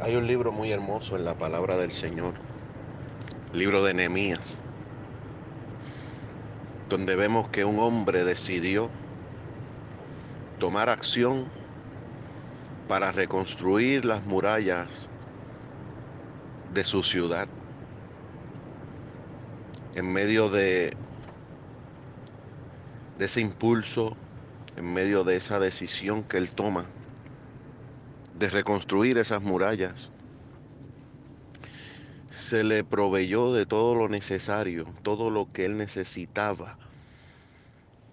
Hay 0.00 0.16
un 0.16 0.26
libro 0.26 0.50
muy 0.50 0.72
hermoso 0.72 1.16
en 1.16 1.24
la 1.24 1.34
palabra 1.34 1.76
del 1.76 1.92
Señor, 1.92 2.34
libro 3.52 3.84
de 3.84 3.94
Nehemías, 3.94 4.58
donde 6.88 7.14
vemos 7.14 7.48
que 7.50 7.64
un 7.64 7.78
hombre 7.78 8.24
decidió 8.24 8.90
tomar 10.58 10.88
acción 10.88 11.46
para 12.88 13.12
reconstruir 13.12 14.04
las 14.04 14.26
murallas 14.26 15.08
de 16.74 16.82
su 16.82 17.04
ciudad. 17.04 17.46
En 19.94 20.12
medio 20.12 20.48
de, 20.50 20.96
de 23.16 23.24
ese 23.24 23.40
impulso, 23.40 24.16
en 24.76 24.92
medio 24.92 25.22
de 25.22 25.36
esa 25.36 25.60
decisión 25.60 26.24
que 26.24 26.36
él 26.36 26.50
toma, 26.50 26.86
de 28.38 28.50
reconstruir 28.50 29.18
esas 29.18 29.42
murallas. 29.42 30.10
Se 32.30 32.64
le 32.64 32.82
proveyó 32.82 33.52
de 33.52 33.64
todo 33.64 33.94
lo 33.94 34.08
necesario, 34.08 34.86
todo 35.02 35.30
lo 35.30 35.50
que 35.52 35.64
él 35.64 35.76
necesitaba 35.76 36.76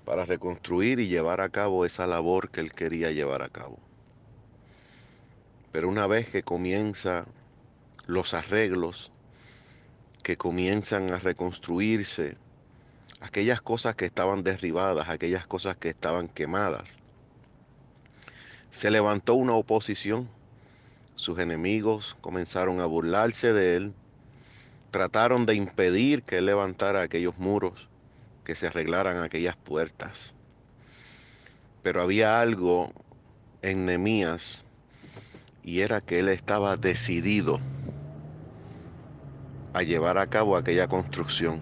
para 0.05 0.25
reconstruir 0.25 0.99
y 0.99 1.07
llevar 1.07 1.41
a 1.41 1.49
cabo 1.49 1.85
esa 1.85 2.05
labor 2.05 2.49
que 2.49 2.61
él 2.61 2.73
quería 2.73 3.11
llevar 3.11 3.41
a 3.41 3.49
cabo. 3.49 3.79
Pero 5.71 5.89
una 5.89 6.05
vez 6.05 6.29
que 6.29 6.43
comienza 6.43 7.25
los 8.05 8.33
arreglos, 8.33 9.11
que 10.21 10.37
comienzan 10.37 11.11
a 11.11 11.17
reconstruirse 11.17 12.37
aquellas 13.21 13.61
cosas 13.61 13.95
que 13.95 14.05
estaban 14.05 14.43
derribadas, 14.43 15.09
aquellas 15.09 15.47
cosas 15.47 15.77
que 15.77 15.89
estaban 15.89 16.27
quemadas, 16.27 17.00
se 18.71 18.89
levantó 18.89 19.35
una 19.35 19.53
oposición. 19.53 20.27
Sus 21.15 21.37
enemigos 21.39 22.17
comenzaron 22.21 22.81
a 22.81 22.85
burlarse 22.85 23.53
de 23.53 23.75
él. 23.75 23.93
Trataron 24.89 25.45
de 25.45 25.55
impedir 25.55 26.23
que 26.23 26.39
él 26.39 26.47
levantara 26.47 27.01
aquellos 27.01 27.37
muros, 27.37 27.87
que 28.43 28.55
se 28.55 28.67
arreglaran 28.67 29.17
aquellas 29.17 29.55
puertas. 29.55 30.33
Pero 31.83 32.01
había 32.01 32.41
algo 32.41 32.91
en 33.61 33.85
Nemías 33.85 34.65
y 35.63 35.81
era 35.81 36.01
que 36.01 36.19
él 36.19 36.29
estaba 36.29 36.75
decidido 36.75 37.59
a 39.73 39.83
llevar 39.83 40.17
a 40.17 40.27
cabo 40.27 40.57
aquella 40.57 40.87
construcción. 40.87 41.61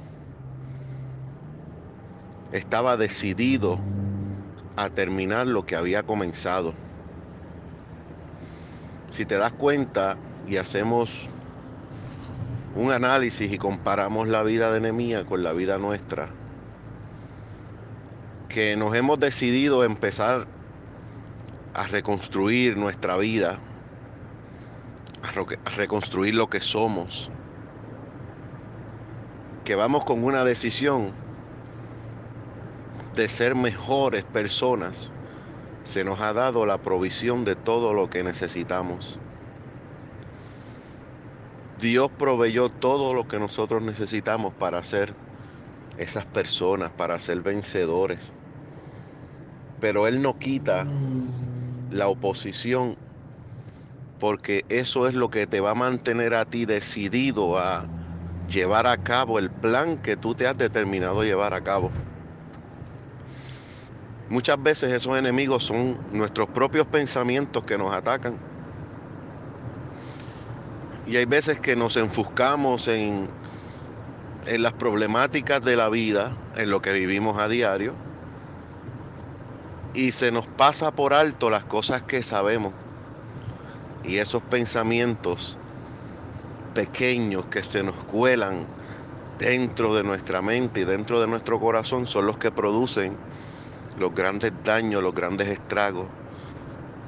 Estaba 2.52 2.97
decidido 2.97 3.80
a 4.75 4.89
terminar 4.89 5.45
lo 5.45 5.65
que 5.65 5.75
había 5.75 6.03
comenzado. 6.03 6.73
Si 9.09 9.25
te 9.25 9.35
das 9.35 9.53
cuenta 9.53 10.17
y 10.47 10.57
hacemos 10.57 11.27
un 12.75 12.91
análisis 12.91 13.52
y 13.52 13.57
comparamos 13.57 14.27
la 14.27 14.43
vida 14.43 14.71
de 14.71 14.79
Nehemías 14.79 15.25
con 15.25 15.43
la 15.43 15.52
vida 15.53 15.77
nuestra, 15.77 16.29
que 18.47 18.75
nos 18.75 18.95
hemos 18.95 19.19
decidido 19.19 19.83
empezar 19.83 20.47
a 21.73 21.87
reconstruir 21.87 22.77
nuestra 22.77 23.17
vida, 23.17 23.59
a, 25.23 25.69
reconstruir 25.71 26.35
lo 26.35 26.49
que 26.49 26.61
somos, 26.61 27.30
que 29.65 29.75
vamos 29.75 30.05
con 30.05 30.23
una 30.23 30.43
decisión 30.43 31.11
de 33.15 33.27
ser 33.27 33.55
mejores 33.55 34.23
personas 34.23 35.11
se 35.89 36.03
nos 36.03 36.19
ha 36.21 36.33
dado 36.33 36.65
la 36.67 36.77
provisión 36.77 37.43
de 37.45 37.55
todo 37.55 37.93
lo 37.93 38.09
que 38.09 38.23
necesitamos. 38.23 39.17
Dios 41.79 42.11
proveyó 42.11 42.69
todo 42.69 43.13
lo 43.15 43.27
que 43.27 43.39
nosotros 43.39 43.81
necesitamos 43.81 44.53
para 44.53 44.83
ser 44.83 45.15
esas 45.97 46.27
personas, 46.27 46.91
para 46.93 47.17
ser 47.19 47.41
vencedores. 47.41 48.36
Pero 49.80 50.08
Él 50.08 50.21
no 50.21 50.37
quita 50.37 50.86
la 51.89 52.08
oposición 52.08 52.97
porque 54.19 54.65
eso 54.69 55.08
es 55.08 55.14
lo 55.15 55.30
que 55.30 55.47
te 55.47 55.61
va 55.61 55.71
a 55.71 55.75
mantener 55.75 56.33
a 56.35 56.45
ti 56.45 56.65
decidido 56.65 57.58
a 57.58 57.91
llevar 58.45 58.85
a 58.87 58.97
cabo 58.97 59.39
el 59.39 59.52
plan 59.52 59.97
que 59.97 60.17
tú 60.17 60.35
te 60.35 60.45
has 60.47 60.58
determinado 60.58 61.23
llevar 61.23 61.53
a 61.53 61.61
cabo. 61.61 62.08
Muchas 64.29 64.61
veces 64.61 64.93
esos 64.93 65.17
enemigos 65.17 65.63
son 65.63 65.97
nuestros 66.11 66.47
propios 66.49 66.85
pensamientos 66.85 67.63
que 67.63 67.79
nos 67.79 67.91
atacan. 67.91 68.37
Y 71.07 71.17
hay 71.17 71.25
veces 71.25 71.59
que 71.59 71.75
nos 71.75 71.97
enfuscamos 71.97 72.87
en, 72.87 73.27
en 74.45 74.61
las 74.61 74.73
problemáticas 74.73 75.63
de 75.63 75.75
la 75.75 75.89
vida, 75.89 76.37
en 76.55 76.69
lo 76.69 76.79
que 76.79 76.93
vivimos 76.93 77.39
a 77.39 77.47
diario, 77.47 77.93
y 79.95 80.11
se 80.11 80.31
nos 80.31 80.45
pasa 80.45 80.91
por 80.91 81.15
alto 81.15 81.49
las 81.49 81.65
cosas 81.65 82.03
que 82.03 82.21
sabemos. 82.21 82.73
Y 84.03 84.17
esos 84.17 84.43
pensamientos 84.43 85.57
pequeños 86.75 87.45
que 87.45 87.63
se 87.63 87.81
nos 87.81 87.95
cuelan 87.95 88.67
dentro 89.39 89.95
de 89.95 90.03
nuestra 90.03 90.43
mente 90.43 90.81
y 90.81 90.83
dentro 90.83 91.19
de 91.19 91.25
nuestro 91.25 91.59
corazón 91.59 92.05
son 92.05 92.27
los 92.27 92.37
que 92.37 92.51
producen 92.51 93.17
los 93.98 94.14
grandes 94.14 94.52
daños, 94.64 95.02
los 95.04 95.14
grandes 95.14 95.48
estragos, 95.48 96.08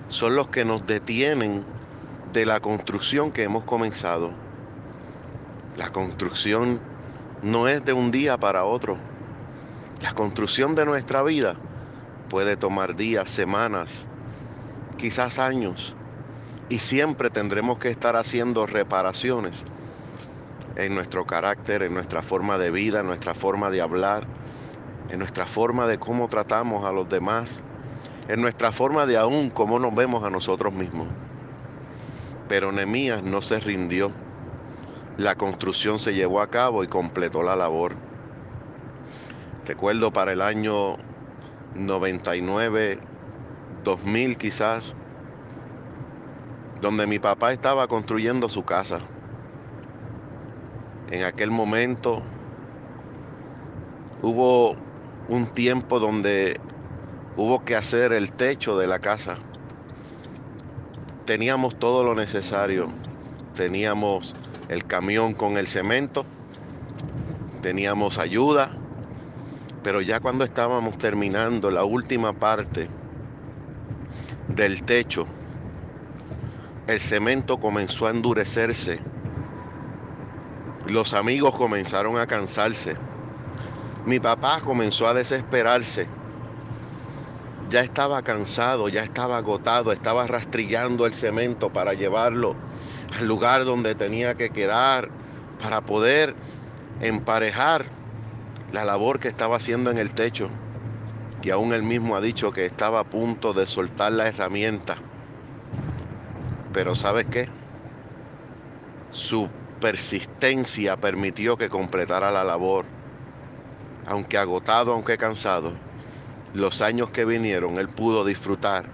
son 0.08 0.36
los 0.36 0.50
que 0.50 0.66
nos 0.66 0.86
detienen 0.86 1.64
de 2.34 2.46
la 2.46 2.59
construcción 2.59 3.31
que 3.31 3.44
hemos 3.44 3.64
comenzado. 3.64 4.31
La 5.78 5.90
construcción 5.90 6.80
no 7.42 7.68
es 7.68 7.84
de 7.86 7.94
un 7.94 8.12
día 8.12 8.38
para 8.38 8.66
otro. 8.66 8.97
La 10.02 10.14
construcción 10.14 10.75
de 10.75 10.86
nuestra 10.86 11.24
vida 11.24 11.56
puede 12.30 12.58
tomar 12.58 12.96
días, 12.96 13.30
semanas, 13.30 14.06
quizás 14.98 15.40
años. 15.40 15.96
Y 16.69 16.80
siempre 16.80 17.30
tendremos 17.30 17.80
que 17.80 17.90
estar 17.90 18.16
haciendo 18.16 18.66
reparaciones 18.66 19.63
en 20.75 20.96
nuestro 20.96 21.25
carácter, 21.25 21.84
en 21.84 21.94
nuestra 21.94 22.22
forma 22.22 22.58
de 22.58 22.72
vida, 22.72 23.02
en 23.02 23.08
nuestra 23.08 23.34
forma 23.34 23.69
de 23.69 23.81
hablar, 23.81 24.25
en 25.11 25.19
nuestra 25.19 25.45
forma 25.45 25.88
de 25.88 25.99
cómo 25.99 26.29
tratamos 26.29 26.85
a 26.85 26.94
los 26.94 27.09
demás, 27.09 27.59
en 28.29 28.41
nuestra 28.41 28.72
forma 28.72 29.05
de 29.05 29.17
aún 29.17 29.49
cómo 29.49 29.77
nos 29.77 29.94
vemos 29.94 30.23
a 30.23 30.29
nosotros 30.29 30.72
mismos. 30.72 31.07
Pero 32.47 32.72
Nemías 32.72 33.21
no 33.21 33.41
se 33.41 33.59
rindió. 33.59 34.11
La 35.17 35.35
construcción 35.35 36.00
se 36.00 36.13
llevó 36.13 36.41
a 36.41 36.47
cabo 36.47 36.85
y 36.85 36.88
completó 36.88 37.44
la 37.44 37.57
labor. 37.57 37.95
Recuerdo 39.66 40.13
para 40.13 40.31
el 40.31 40.41
año 40.41 40.95
99, 41.75 43.00
2000 43.83 44.38
quizás, 44.38 44.95
donde 46.79 47.05
mi 47.05 47.19
papá 47.19 47.51
estaba 47.51 47.85
construyendo 47.88 48.47
su 48.47 48.63
casa. 48.63 49.00
En 51.11 51.25
aquel 51.25 51.51
momento 51.51 52.21
hubo 54.21 54.77
un 55.27 55.47
tiempo 55.47 55.99
donde 55.99 56.59
hubo 57.37 57.63
que 57.63 57.75
hacer 57.75 58.13
el 58.13 58.31
techo 58.31 58.77
de 58.77 58.87
la 58.87 58.99
casa. 58.99 59.37
Teníamos 61.25 61.77
todo 61.79 62.03
lo 62.03 62.15
necesario. 62.15 62.89
Teníamos 63.55 64.35
el 64.69 64.85
camión 64.85 65.33
con 65.33 65.57
el 65.57 65.67
cemento, 65.67 66.25
teníamos 67.61 68.17
ayuda, 68.17 68.71
pero 69.83 69.99
ya 70.01 70.21
cuando 70.21 70.45
estábamos 70.45 70.97
terminando 70.97 71.69
la 71.69 71.83
última 71.83 72.31
parte 72.31 72.88
del 74.47 74.83
techo, 74.83 75.27
el 76.88 77.01
cemento 77.01 77.59
comenzó 77.59 78.07
a 78.07 78.12
endurecerse. 78.12 79.00
Los 80.88 81.13
amigos 81.13 81.53
comenzaron 81.56 82.17
a 82.17 82.27
cansarse 82.27 82.95
mi 84.06 84.19
papá 84.19 84.62
comenzó 84.62 85.07
a 85.07 85.13
desesperarse. 85.13 86.07
Ya 87.69 87.81
estaba 87.81 88.21
cansado, 88.21 88.89
ya 88.89 89.03
estaba 89.03 89.38
agotado, 89.38 89.92
estaba 89.92 90.27
rastrillando 90.27 91.06
el 91.06 91.13
cemento 91.13 91.71
para 91.71 91.94
llevarlo 91.94 92.56
al 93.18 93.27
lugar 93.27 93.63
donde 93.63 93.95
tenía 93.95 94.36
que 94.36 94.50
quedar, 94.50 95.09
para 95.62 95.81
poder 95.81 96.36
emparejar 97.01 97.86
la 98.71 98.83
labor 98.86 99.19
que 99.19 99.27
estaba 99.27 99.57
haciendo 99.57 99.92
en 99.92 99.98
el 99.98 100.13
techo. 100.13 100.50
Y 101.44 101.50
aún 101.51 101.74
él 101.74 101.83
mismo 101.83 102.15
ha 102.15 102.21
dicho 102.21 102.51
que 102.51 102.65
estaba 102.65 103.01
a 103.01 103.03
punto 103.03 103.53
de 103.53 103.68
soltar 103.68 104.12
la 104.12 104.27
herramienta. 104.27 104.98
Pero 106.74 106.95
¿sabes 106.95 107.25
qué? 107.25 107.48
Su 109.12 109.50
persistencia 109.80 110.98
permitió 110.98 111.57
que 111.57 111.69
completara 111.69 112.31
la 112.31 112.44
labor 112.44 112.86
aunque 114.06 114.38
agotado, 114.38 114.94
aunque 114.94 115.18
cansado, 115.18 115.74
los 116.53 116.81
años 116.81 117.09
que 117.12 117.25
vinieron, 117.25 117.80
él 117.80 117.88
pudo 117.88 118.25
disfrutar 118.25 118.86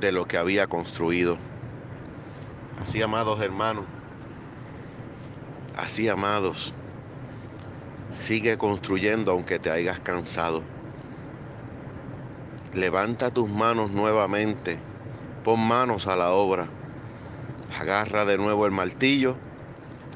de 0.00 0.12
lo 0.12 0.26
que 0.26 0.38
había 0.38 0.66
construido. 0.66 1.36
Así, 2.82 3.02
amados 3.02 3.40
hermanos, 3.40 3.84
así, 5.76 6.08
amados, 6.08 6.72
sigue 8.10 8.58
construyendo 8.58 9.32
aunque 9.32 9.58
te 9.58 9.70
hayas 9.70 9.98
cansado. 10.00 10.62
Levanta 12.72 13.30
tus 13.30 13.48
manos 13.48 13.90
nuevamente, 13.90 14.78
pon 15.44 15.60
manos 15.60 16.06
a 16.06 16.16
la 16.16 16.32
obra, 16.32 16.68
agarra 17.78 18.24
de 18.24 18.36
nuevo 18.36 18.66
el 18.66 18.72
martillo, 18.72 19.36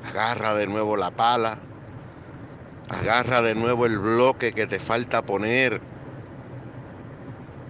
agarra 0.09 0.55
de 0.55 0.67
nuevo 0.67 0.97
la 0.97 1.11
pala, 1.11 1.59
agarra 2.89 3.43
de 3.43 3.55
nuevo 3.55 3.87
el 3.87 3.99
bloque 3.99 4.53
que 4.53 4.67
te 4.67 4.79
falta 4.79 5.23
poner 5.23 5.81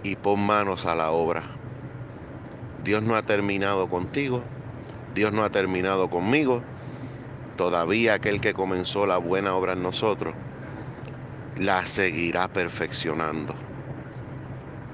y 0.03 0.17
pon 0.17 0.41
manos 0.41 0.87
a 0.87 0.95
la 0.95 1.11
obra. 1.11 1.43
Dios 2.85 3.03
no 3.03 3.17
ha 3.17 3.23
terminado 3.23 3.89
contigo, 3.89 4.43
Dios 5.15 5.33
no 5.33 5.43
ha 5.43 5.51
terminado 5.51 6.09
conmigo. 6.09 6.63
Todavía 7.57 8.15
aquel 8.15 8.41
que 8.41 8.55
comenzó 8.55 9.05
la 9.07 9.19
buena 9.19 9.55
obra 9.55 9.73
en 9.73 9.83
nosotros, 9.83 10.35
la 11.57 11.85
seguirá 11.87 12.47
perfeccionando. 12.47 13.55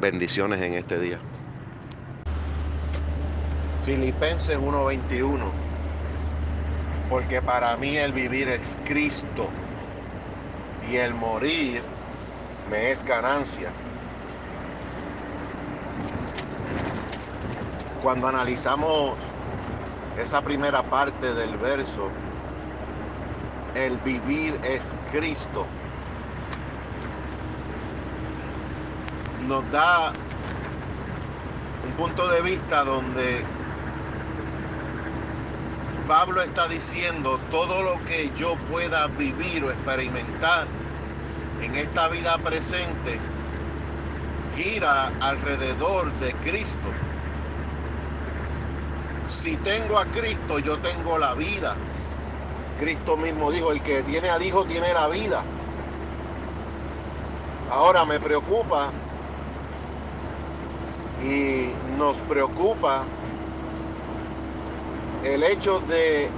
Bendiciones 0.01 0.63
en 0.63 0.75
este 0.75 0.99
día. 0.99 1.19
Filipenses 3.85 4.57
1:21. 4.57 5.53
Porque 7.11 7.43
para 7.43 7.77
mí 7.77 7.99
el 7.99 8.15
vivir 8.15 8.49
es 8.49 8.79
Cristo 8.85 9.51
y 10.91 10.97
el 10.97 11.15
morir 11.15 11.83
me 12.71 12.91
es 12.91 13.05
ganancia. 13.05 13.71
Cuando 18.03 18.29
analizamos 18.29 19.15
esa 20.19 20.43
primera 20.43 20.83
parte 20.83 21.35
del 21.35 21.57
verso, 21.57 22.11
el 23.75 23.97
vivir 23.99 24.59
es 24.63 24.95
Cristo, 25.11 25.67
nos 29.49 29.69
da 29.73 30.13
un 31.87 31.93
punto 31.93 32.29
de 32.29 32.43
vista 32.43 32.85
donde 32.85 33.45
Pablo 36.09 36.43
está 36.43 36.69
diciendo 36.69 37.41
todo 37.51 37.83
lo 37.83 38.05
que 38.05 38.31
yo 38.37 38.57
pueda 38.71 39.07
vivir 39.07 39.65
o 39.65 39.71
experimentar 39.71 40.67
en 41.63 41.75
esta 41.77 42.09
vida 42.09 42.37
presente 42.39 43.19
gira 44.55 45.11
alrededor 45.21 46.13
de 46.21 46.35
Cristo. 46.35 46.79
Si 49.27 49.57
tengo 49.59 49.99
a 49.99 50.05
Cristo, 50.07 50.59
yo 50.59 50.77
tengo 50.79 51.17
la 51.17 51.35
vida. 51.35 51.75
Cristo 52.79 53.17
mismo 53.17 53.51
dijo, 53.51 53.73
el 53.73 53.81
que 53.83 54.03
tiene 54.03 54.29
al 54.29 54.43
Hijo 54.43 54.67
tiene 54.67 54.93
la 54.93 55.09
vida. 55.09 55.43
Ahora 57.71 58.05
me 58.05 58.21
preocupa 58.21 58.91
y 61.25 61.71
nos 61.99 62.19
preocupa 62.29 63.05
el 65.25 65.43
hecho 65.43 65.81
de 65.81 66.29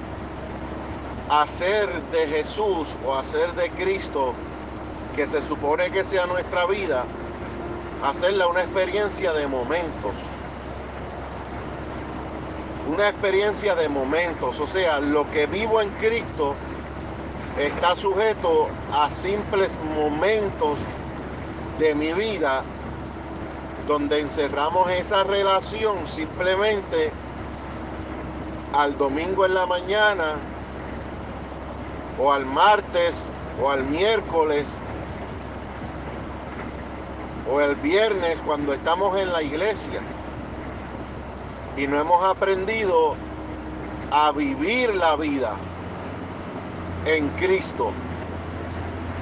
hacer 1.28 2.02
de 2.12 2.26
Jesús 2.28 2.96
o 3.04 3.14
hacer 3.14 3.52
de 3.54 3.70
Cristo, 3.70 4.32
que 5.16 5.26
se 5.26 5.42
supone 5.42 5.90
que 5.90 6.04
sea 6.04 6.26
nuestra 6.26 6.66
vida, 6.66 7.04
hacerla 8.02 8.46
una 8.46 8.62
experiencia 8.62 9.32
de 9.32 9.46
momentos. 9.48 10.14
Una 12.88 13.08
experiencia 13.08 13.74
de 13.74 13.88
momentos, 13.88 14.60
o 14.60 14.66
sea, 14.68 15.00
lo 15.00 15.28
que 15.32 15.46
vivo 15.46 15.80
en 15.80 15.90
Cristo 15.98 16.54
está 17.58 17.96
sujeto 17.96 18.68
a 18.92 19.10
simples 19.10 19.76
momentos 19.96 20.78
de 21.78 21.94
mi 21.94 22.12
vida 22.12 22.62
donde 23.88 24.20
encerramos 24.20 24.90
esa 24.90 25.24
relación 25.24 26.06
simplemente 26.06 27.12
al 28.76 28.98
domingo 28.98 29.46
en 29.46 29.54
la 29.54 29.64
mañana 29.66 30.34
o 32.18 32.30
al 32.30 32.44
martes 32.44 33.26
o 33.62 33.70
al 33.70 33.84
miércoles 33.84 34.66
o 37.50 37.60
el 37.60 37.74
viernes 37.76 38.40
cuando 38.44 38.74
estamos 38.74 39.18
en 39.18 39.32
la 39.32 39.42
iglesia. 39.42 40.00
Y 41.76 41.86
no 41.86 41.98
hemos 41.98 42.22
aprendido 42.22 43.14
a 44.10 44.30
vivir 44.32 44.94
la 44.94 45.16
vida 45.16 45.54
en 47.06 47.28
Cristo, 47.30 47.92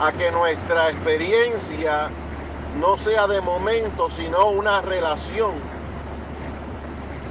a 0.00 0.10
que 0.12 0.32
nuestra 0.32 0.90
experiencia 0.90 2.10
no 2.80 2.96
sea 2.96 3.26
de 3.28 3.40
momento, 3.40 4.10
sino 4.10 4.48
una 4.48 4.80
relación 4.80 5.52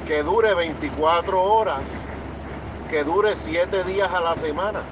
que 0.06 0.24
dure 0.24 0.54
24 0.54 1.42
horas 1.42 1.90
que 2.94 3.04
dure 3.04 3.36
siete 3.36 3.84
días 3.86 4.14
a 4.14 4.22
la 4.22 4.36
semana. 4.36 4.84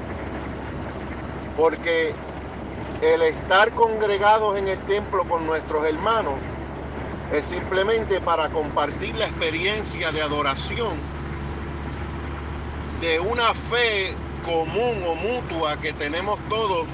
Porque 1.56 2.16
el 3.04 3.22
estar 3.22 3.72
congregados 3.76 4.58
en 4.58 4.68
el 4.68 4.80
templo 4.88 5.24
con 5.26 5.46
nuestros 5.46 5.86
hermanos 5.86 6.34
es 7.32 7.46
simplemente 7.46 8.20
para 8.20 8.50
compartir 8.50 9.14
la 9.14 9.28
experiencia 9.28 10.12
de 10.12 10.20
adoración 10.20 10.98
de 13.02 13.20
una 13.20 13.54
fe 13.54 14.16
común 14.48 15.04
o 15.08 15.14
mutua 15.14 15.78
que 15.78 15.94
tenemos 15.94 16.40
todos 16.50 16.88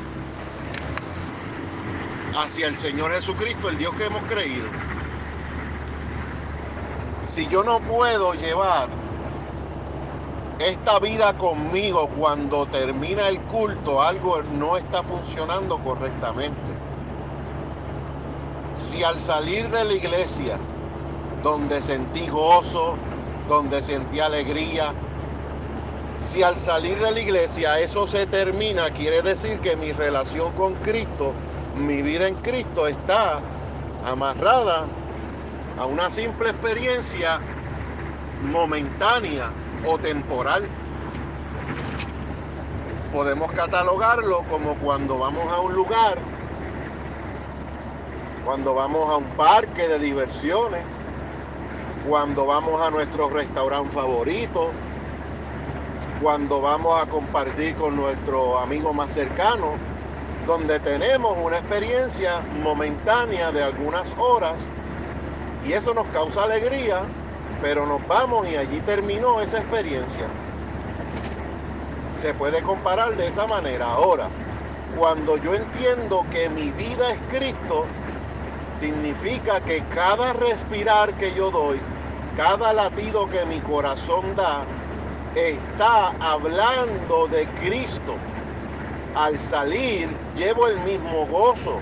hacia 2.38 2.68
el 2.68 2.76
Señor 2.76 3.14
Jesucristo, 3.14 3.70
el 3.70 3.78
Dios 3.78 3.96
que 3.96 4.08
hemos 4.08 4.26
creído. 4.26 4.68
Si 7.20 7.48
yo 7.48 7.64
no 7.64 7.80
puedo 7.80 8.34
llevar 8.34 9.07
esta 10.60 11.00
vida 11.00 11.38
conmigo 11.38 12.10
cuando 12.18 12.66
termina 12.68 13.28
el 13.30 13.40
culto 13.42 14.02
algo 14.02 14.42
no 14.42 14.76
está 14.76 15.04
funcionando 15.04 15.78
correctamente. 15.80 16.58
Si 18.80 19.04
al 19.04 19.20
salir 19.20 19.70
de 19.70 19.86
la 19.86 19.94
iglesia, 19.94 20.58
donde 21.44 21.80
sentí 21.80 22.28
gozo, 22.28 22.96
donde 23.48 23.82
sentí 23.82 24.20
alegría, 24.20 24.94
si 26.22 26.42
al 26.42 26.58
salir 26.58 26.98
de 27.00 27.12
la 27.12 27.20
iglesia 27.20 27.80
eso 27.80 28.08
se 28.08 28.26
termina, 28.26 28.90
quiere 28.90 29.22
decir 29.22 29.60
que 29.60 29.76
mi 29.76 29.92
relación 29.92 30.52
con 30.54 30.74
Cristo, 30.76 31.34
mi 31.76 32.02
vida 32.02 32.28
en 32.28 32.36
Cristo 32.36 32.88
está 32.88 33.40
amarrada 34.06 34.88
a 35.78 35.86
una 35.86 36.10
simple 36.10 36.50
experiencia 36.50 37.40
momentánea 38.42 39.52
o 39.86 39.98
temporal. 39.98 40.68
Podemos 43.12 43.52
catalogarlo 43.54 44.44
como 44.50 44.76
cuando 44.76 45.18
vamos 45.18 45.52
a 45.52 45.60
un 45.62 45.74
lugar, 45.74 46.18
cuando 48.46 48.74
vamos 48.74 49.10
a 49.10 49.18
un 49.18 49.26
parque 49.32 49.88
de 49.88 50.00
diversiones, 50.00 50.84
cuando 52.08 52.46
vamos 52.46 52.82
a 52.82 52.90
nuestro 52.90 53.30
restaurante 53.30 53.92
favorito, 53.94 54.72
cuando 56.22 56.62
vamos 56.62 57.02
a 57.02 57.06
compartir 57.08 57.76
con 57.76 57.96
nuestro 57.96 58.58
amigo 58.58 58.94
más 58.94 59.12
cercano, 59.12 59.74
donde 60.46 60.80
tenemos 60.80 61.38
una 61.42 61.58
experiencia 61.58 62.40
momentánea 62.64 63.52
de 63.52 63.64
algunas 63.64 64.14
horas 64.18 64.60
y 65.66 65.74
eso 65.74 65.94
nos 65.94 66.08
causa 66.08 66.44
alegría, 66.44 67.02
pero 67.62 67.86
nos 67.86 68.06
vamos 68.08 68.48
y 68.48 68.56
allí 68.56 68.80
terminó 68.82 69.42
esa 69.42 69.60
experiencia. 69.60 70.28
Se 72.14 72.34
puede 72.34 72.62
comparar 72.62 73.16
de 73.16 73.28
esa 73.28 73.48
manera. 73.48 73.86
Ahora, 73.86 74.28
cuando 74.98 75.38
yo 75.38 75.54
entiendo 75.56 76.26
que 76.32 76.50
mi 76.50 76.72
vida 76.72 77.12
es 77.12 77.20
Cristo, 77.30 77.86
significa 78.80 79.62
que 79.62 79.84
cada 79.94 80.34
respirar 80.34 81.14
que 81.16 81.34
yo 81.34 81.52
doy, 81.52 81.80
cada 82.36 82.74
latido 82.74 83.30
que 83.30 83.46
mi 83.46 83.60
corazón 83.62 84.36
da, 84.36 84.64
está 85.36 86.14
hablando 86.20 87.28
de 87.28 87.48
Cristo. 87.62 88.16
Al 89.16 89.38
salir 89.40 90.10
llevo 90.36 90.68
el 90.68 90.80
mismo 90.82 91.26
gozo 91.26 91.80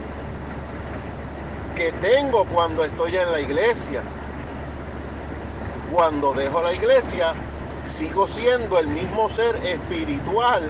que 1.75 1.91
tengo 1.94 2.46
cuando 2.46 2.86
estoy 2.86 3.17
en 3.17 3.29
la 3.29 3.41
iglesia 3.41 4.01
cuando 5.95 6.33
dejo 6.33 6.61
la 6.61 6.73
iglesia, 6.73 7.33
sigo 7.85 8.27
siendo 8.27 8.77
el 8.79 8.87
mismo 8.87 9.29
ser 9.29 9.55
espiritual, 9.65 10.69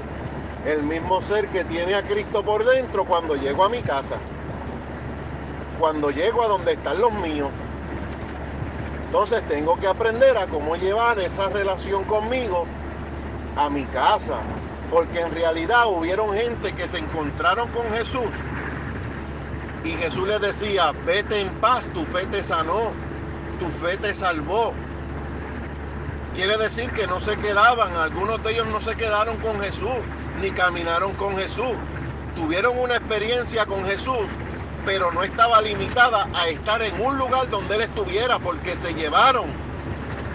el 0.67 0.83
mismo 0.83 1.19
ser 1.19 1.47
que 1.47 1.63
tiene 1.63 1.95
a 1.95 2.03
Cristo 2.03 2.43
por 2.43 2.63
dentro 2.63 3.05
cuando 3.05 3.35
llego 3.35 3.63
a 3.63 3.69
mi 3.69 3.81
casa, 3.81 4.17
cuando 5.79 6.11
llego 6.11 6.43
a 6.43 6.47
donde 6.47 6.73
están 6.73 7.01
los 7.01 7.11
míos. 7.11 7.49
Entonces 9.07 9.41
tengo 9.47 9.75
que 9.77 9.87
aprender 9.87 10.37
a 10.37 10.45
cómo 10.45 10.75
llevar 10.75 11.17
esa 11.17 11.49
relación 11.49 12.03
conmigo 12.03 12.67
a 13.57 13.67
mi 13.67 13.83
casa. 13.85 14.37
Porque 14.91 15.21
en 15.21 15.31
realidad 15.31 15.87
hubieron 15.87 16.35
gente 16.35 16.71
que 16.75 16.87
se 16.87 16.99
encontraron 16.99 17.67
con 17.69 17.91
Jesús 17.91 18.29
y 19.83 19.89
Jesús 19.89 20.27
les 20.27 20.39
decía, 20.39 20.91
vete 21.03 21.41
en 21.41 21.49
paz, 21.55 21.89
tu 21.95 22.05
fe 22.05 22.27
te 22.27 22.43
sanó, 22.43 22.91
tu 23.59 23.65
fe 23.83 23.97
te 23.97 24.13
salvó. 24.13 24.71
Quiere 26.35 26.57
decir 26.57 26.91
que 26.91 27.07
no 27.07 27.21
se 27.21 27.37
quedaban, 27.37 27.95
algunos 27.95 28.43
de 28.43 28.51
ellos 28.51 28.67
no 28.67 28.81
se 28.81 28.93
quedaron 28.97 29.37
con 29.37 29.57
Jesús, 29.61 29.95
ni 30.41 30.51
caminaron 30.51 31.13
con 31.13 31.37
Jesús. 31.37 31.71
Tuvieron 32.35 32.77
una 32.77 32.97
experiencia 32.97 33.65
con 33.65 33.85
Jesús, 33.85 34.27
pero 34.85 35.13
no 35.13 35.23
estaba 35.23 35.61
limitada 35.61 36.27
a 36.33 36.49
estar 36.49 36.81
en 36.81 36.99
un 36.99 37.17
lugar 37.17 37.49
donde 37.49 37.75
Él 37.75 37.81
estuviera, 37.83 38.37
porque 38.37 38.75
se 38.75 38.93
llevaron 38.93 39.45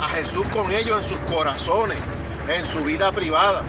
a 0.00 0.09
Jesús 0.09 0.47
con 0.54 0.73
ellos 0.73 1.04
en 1.04 1.11
sus 1.11 1.19
corazones, 1.35 1.99
en 2.49 2.64
su 2.64 2.83
vida 2.83 3.12
privada. 3.12 3.62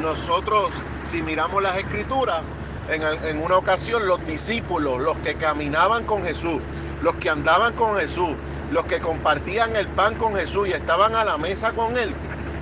Nosotros, 0.00 0.70
si 1.04 1.22
miramos 1.22 1.62
las 1.62 1.76
escrituras, 1.76 2.42
en, 2.88 3.38
una 3.38 3.58
ocasión 3.58 4.08
los 4.08 4.24
discípulos, 4.24 5.00
los 5.02 5.18
que 5.18 5.34
caminaban 5.34 6.06
con 6.06 6.22
Jesús, 6.22 6.60
los 7.02 7.14
que 7.16 7.28
andaban 7.28 7.74
con 7.74 7.96
Jesús, 7.98 8.34
los 8.70 8.84
que 8.84 9.00
compartían 9.00 9.76
el 9.76 9.88
pan 9.88 10.14
con 10.16 10.34
Jesús 10.34 10.68
y 10.68 10.72
estaban 10.72 11.14
a 11.14 11.24
la 11.24 11.38
mesa 11.38 11.72
con 11.72 11.96
Él, 11.96 12.14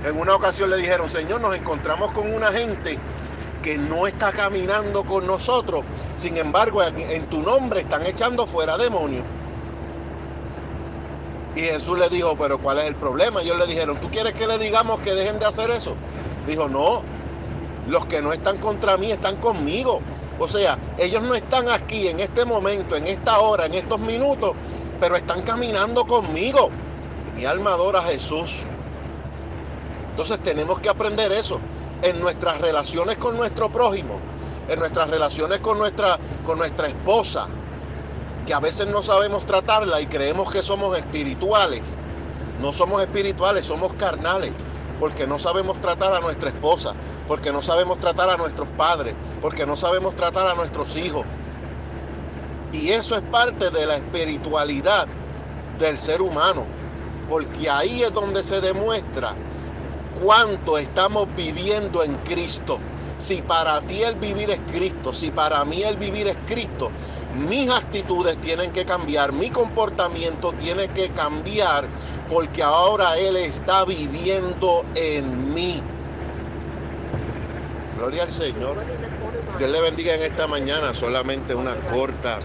en 0.05 0.19
una 0.19 0.35
ocasión 0.35 0.69
le 0.69 0.77
dijeron, 0.77 1.09
Señor, 1.09 1.41
nos 1.41 1.55
encontramos 1.55 2.11
con 2.11 2.33
una 2.33 2.51
gente 2.51 2.97
que 3.63 3.77
no 3.77 4.07
está 4.07 4.31
caminando 4.31 5.03
con 5.03 5.27
nosotros, 5.27 5.83
sin 6.15 6.37
embargo, 6.37 6.81
en 6.83 7.25
tu 7.27 7.41
nombre 7.41 7.81
están 7.81 8.05
echando 8.05 8.47
fuera 8.47 8.77
demonios. 8.77 9.25
Y 11.55 11.61
Jesús 11.61 11.97
le 11.97 12.07
dijo, 12.09 12.35
pero 12.37 12.57
¿cuál 12.59 12.79
es 12.79 12.85
el 12.85 12.95
problema? 12.95 13.41
Ellos 13.41 13.57
le 13.57 13.67
dijeron, 13.67 13.99
¿tú 13.99 14.09
quieres 14.09 14.33
que 14.33 14.47
le 14.47 14.57
digamos 14.57 14.99
que 14.99 15.13
dejen 15.13 15.39
de 15.39 15.45
hacer 15.45 15.69
eso? 15.71 15.95
Dijo, 16.47 16.69
no, 16.69 17.01
los 17.87 18.05
que 18.05 18.21
no 18.21 18.31
están 18.31 18.57
contra 18.59 18.97
mí 18.97 19.11
están 19.11 19.37
conmigo. 19.37 19.99
O 20.37 20.47
sea, 20.47 20.77
ellos 20.97 21.21
no 21.21 21.35
están 21.35 21.67
aquí 21.67 22.07
en 22.07 22.21
este 22.21 22.45
momento, 22.45 22.95
en 22.95 23.07
esta 23.07 23.39
hora, 23.39 23.65
en 23.65 23.73
estos 23.73 23.99
minutos, 23.99 24.53
pero 24.99 25.15
están 25.15 25.41
caminando 25.43 26.05
conmigo. 26.05 26.69
Mi 27.35 27.45
alma 27.45 27.71
adora 27.71 27.99
a 27.99 28.03
Jesús. 28.03 28.65
Entonces 30.11 30.41
tenemos 30.43 30.79
que 30.79 30.89
aprender 30.89 31.31
eso 31.31 31.59
en 32.01 32.19
nuestras 32.19 32.59
relaciones 32.59 33.17
con 33.17 33.37
nuestro 33.37 33.69
prójimo, 33.69 34.19
en 34.67 34.79
nuestras 34.79 35.09
relaciones 35.09 35.59
con 35.59 35.77
nuestra, 35.77 36.19
con 36.45 36.57
nuestra 36.57 36.87
esposa, 36.87 37.47
que 38.45 38.53
a 38.53 38.59
veces 38.59 38.87
no 38.87 39.01
sabemos 39.01 39.45
tratarla 39.45 40.01
y 40.01 40.07
creemos 40.07 40.51
que 40.51 40.61
somos 40.61 40.97
espirituales. 40.97 41.95
No 42.61 42.73
somos 42.73 43.01
espirituales, 43.01 43.65
somos 43.65 43.93
carnales, 43.93 44.51
porque 44.99 45.25
no 45.25 45.39
sabemos 45.39 45.79
tratar 45.79 46.13
a 46.13 46.19
nuestra 46.19 46.49
esposa, 46.49 46.93
porque 47.27 47.53
no 47.53 47.61
sabemos 47.61 47.99
tratar 48.01 48.29
a 48.29 48.35
nuestros 48.35 48.67
padres, 48.69 49.15
porque 49.41 49.65
no 49.65 49.77
sabemos 49.77 50.15
tratar 50.17 50.47
a 50.47 50.55
nuestros 50.55 50.95
hijos. 50.97 51.25
Y 52.71 52.89
eso 52.89 53.15
es 53.15 53.21
parte 53.23 53.69
de 53.71 53.85
la 53.85 53.95
espiritualidad 53.95 55.07
del 55.79 55.97
ser 55.97 56.21
humano, 56.21 56.65
porque 57.27 57.69
ahí 57.69 58.03
es 58.03 58.13
donde 58.13 58.43
se 58.43 58.61
demuestra 58.61 59.33
cuánto 60.23 60.77
estamos 60.77 61.27
viviendo 61.35 62.03
en 62.03 62.15
Cristo. 62.17 62.79
Si 63.17 63.41
para 63.41 63.81
ti 63.81 64.03
el 64.03 64.15
vivir 64.15 64.49
es 64.49 64.59
Cristo, 64.71 65.11
si 65.11 65.29
para 65.31 65.65
mí 65.65 65.83
el 65.83 65.97
vivir 65.97 66.27
es 66.27 66.37
Cristo, 66.47 66.89
mis 67.35 67.69
actitudes 67.69 68.39
tienen 68.39 68.71
que 68.71 68.85
cambiar, 68.85 69.33
mi 69.33 69.49
comportamiento 69.49 70.53
tiene 70.53 70.87
que 70.89 71.09
cambiar, 71.09 71.85
porque 72.29 72.63
ahora 72.63 73.17
Él 73.17 73.35
está 73.35 73.83
viviendo 73.83 74.85
en 74.95 75.53
mí. 75.53 75.81
Gloria 77.97 78.23
al 78.23 78.29
Señor. 78.29 78.77
Dios 79.59 79.71
le 79.71 79.81
bendiga 79.81 80.15
en 80.15 80.21
esta 80.21 80.47
mañana 80.47 80.93
solamente 80.93 81.53
una 81.53 81.75
corta 81.91 82.39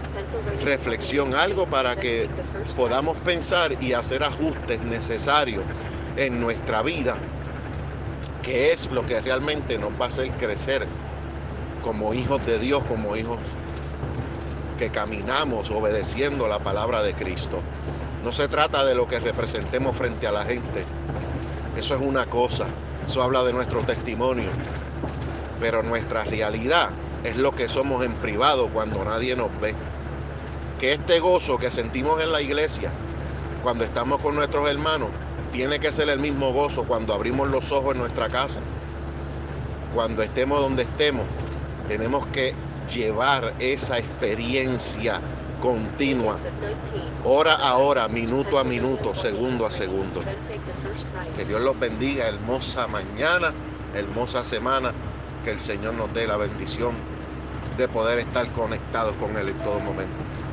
reflexión, 0.65 1.33
algo 1.33 1.65
para 1.65 1.95
que 1.95 2.27
podamos 2.75 3.21
pensar 3.21 3.81
y 3.81 3.93
hacer 3.93 4.21
ajustes 4.21 4.81
necesarios 4.81 5.63
en 6.17 6.41
nuestra 6.41 6.81
vida, 6.81 7.15
que 8.43 8.73
es 8.73 8.91
lo 8.91 9.05
que 9.05 9.21
realmente 9.21 9.77
nos 9.77 9.93
va 9.93 10.03
a 10.03 10.07
hacer 10.09 10.29
crecer 10.31 10.85
como 11.81 12.13
hijos 12.13 12.45
de 12.45 12.59
Dios, 12.59 12.83
como 12.83 13.15
hijos 13.15 13.39
que 14.77 14.89
caminamos 14.89 15.71
obedeciendo 15.71 16.49
la 16.49 16.59
palabra 16.59 17.01
de 17.01 17.13
Cristo. 17.13 17.61
No 18.25 18.33
se 18.33 18.49
trata 18.49 18.83
de 18.83 18.93
lo 18.93 19.07
que 19.07 19.21
representemos 19.21 19.95
frente 19.95 20.27
a 20.27 20.33
la 20.33 20.43
gente. 20.43 20.83
Eso 21.77 21.95
es 21.95 22.01
una 22.01 22.25
cosa. 22.25 22.65
Eso 23.05 23.23
habla 23.23 23.41
de 23.45 23.53
nuestro 23.53 23.85
testimonio. 23.85 24.49
Pero 25.61 25.81
nuestra 25.81 26.25
realidad 26.25 26.89
es 27.25 27.35
lo 27.35 27.51
que 27.53 27.67
somos 27.67 28.05
en 28.05 28.13
privado 28.13 28.69
cuando 28.69 29.03
nadie 29.03 29.35
nos 29.35 29.49
ve. 29.59 29.73
Que 30.79 30.93
este 30.93 31.19
gozo 31.19 31.57
que 31.57 31.71
sentimos 31.71 32.21
en 32.21 32.31
la 32.31 32.39
iglesia, 32.39 32.91
cuando 33.63 33.83
estamos 33.83 34.19
con 34.19 34.35
nuestros 34.35 34.69
hermanos, 34.69 35.09
tiene 35.51 35.79
que 35.79 35.91
ser 35.91 36.09
el 36.09 36.19
mismo 36.19 36.53
gozo 36.53 36.83
cuando 36.83 37.13
abrimos 37.13 37.49
los 37.49 37.71
ojos 37.71 37.93
en 37.93 38.01
nuestra 38.01 38.29
casa. 38.29 38.59
Cuando 39.95 40.21
estemos 40.21 40.59
donde 40.59 40.83
estemos, 40.83 41.25
tenemos 41.87 42.27
que 42.27 42.53
llevar 42.93 43.55
esa 43.57 43.97
experiencia 43.97 45.19
continua, 45.61 46.35
hora 47.23 47.55
a 47.55 47.77
hora, 47.77 48.07
minuto 48.07 48.59
a 48.59 48.63
minuto, 48.63 49.15
segundo 49.15 49.65
a 49.65 49.71
segundo. 49.71 50.21
Que 51.35 51.45
Dios 51.45 51.61
los 51.61 51.79
bendiga, 51.79 52.27
hermosa 52.27 52.85
mañana, 52.85 53.51
hermosa 53.95 54.43
semana, 54.43 54.93
que 55.43 55.49
el 55.51 55.59
Señor 55.59 55.95
nos 55.95 56.13
dé 56.13 56.27
la 56.27 56.37
bendición 56.37 57.14
de 57.77 57.87
poder 57.87 58.19
estar 58.19 58.49
conectados 58.51 59.15
con 59.15 59.37
Él 59.37 59.49
en 59.49 59.63
todo 59.63 59.79
momento. 59.79 60.44